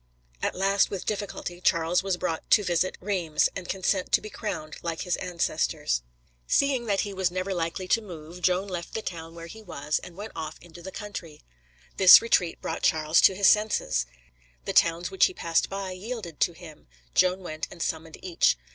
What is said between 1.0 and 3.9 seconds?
difficulty, Charles was brought to visit Reims and